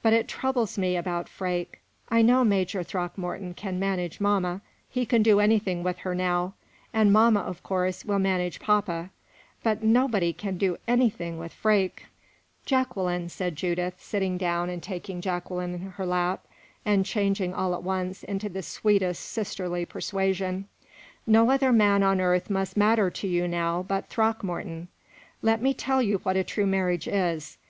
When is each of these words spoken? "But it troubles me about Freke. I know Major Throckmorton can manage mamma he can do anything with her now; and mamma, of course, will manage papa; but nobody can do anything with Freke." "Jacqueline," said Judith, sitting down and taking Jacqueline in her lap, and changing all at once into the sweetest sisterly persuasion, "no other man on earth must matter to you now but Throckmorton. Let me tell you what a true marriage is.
"But 0.00 0.12
it 0.12 0.28
troubles 0.28 0.78
me 0.78 0.96
about 0.96 1.28
Freke. 1.28 1.80
I 2.08 2.22
know 2.22 2.44
Major 2.44 2.84
Throckmorton 2.84 3.52
can 3.54 3.80
manage 3.80 4.20
mamma 4.20 4.60
he 4.88 5.04
can 5.04 5.24
do 5.24 5.40
anything 5.40 5.82
with 5.82 5.98
her 6.06 6.14
now; 6.14 6.54
and 6.92 7.12
mamma, 7.12 7.40
of 7.40 7.64
course, 7.64 8.04
will 8.04 8.20
manage 8.20 8.60
papa; 8.60 9.10
but 9.64 9.82
nobody 9.82 10.32
can 10.32 10.56
do 10.56 10.76
anything 10.86 11.36
with 11.36 11.52
Freke." 11.52 12.06
"Jacqueline," 12.64 13.28
said 13.28 13.56
Judith, 13.56 13.94
sitting 13.98 14.38
down 14.38 14.70
and 14.70 14.80
taking 14.84 15.20
Jacqueline 15.20 15.74
in 15.74 15.80
her 15.80 16.06
lap, 16.06 16.46
and 16.84 17.04
changing 17.04 17.52
all 17.52 17.74
at 17.74 17.82
once 17.82 18.22
into 18.22 18.48
the 18.48 18.62
sweetest 18.62 19.20
sisterly 19.24 19.84
persuasion, 19.84 20.68
"no 21.26 21.50
other 21.50 21.72
man 21.72 22.04
on 22.04 22.20
earth 22.20 22.48
must 22.48 22.76
matter 22.76 23.10
to 23.10 23.26
you 23.26 23.48
now 23.48 23.82
but 23.82 24.06
Throckmorton. 24.06 24.86
Let 25.42 25.60
me 25.60 25.74
tell 25.74 26.00
you 26.00 26.18
what 26.18 26.36
a 26.36 26.44
true 26.44 26.66
marriage 26.66 27.08
is. 27.08 27.58